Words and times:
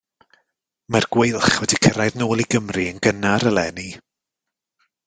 Mae'r 0.95 1.07
gweilch 1.17 1.59
wedi 1.65 1.79
cyrraedd 1.87 2.19
nôl 2.23 2.43
i 2.47 2.49
Gymru 2.55 2.87
yn 2.95 3.05
gynnar 3.09 3.47
eleni. 3.53 3.89